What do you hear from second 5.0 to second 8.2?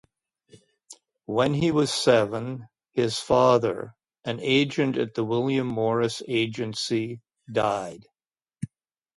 the William Morris Agency, died.